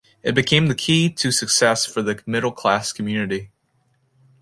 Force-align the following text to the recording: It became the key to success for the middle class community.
It 0.23 0.33
became 0.33 0.65
the 0.65 0.73
key 0.73 1.11
to 1.11 1.31
success 1.31 1.85
for 1.85 2.01
the 2.01 2.19
middle 2.25 2.51
class 2.51 2.91
community. 2.91 3.51